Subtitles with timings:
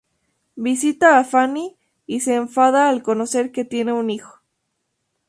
[0.55, 4.41] Visita a Fanny y se enfada al conocer que tiene un hijo.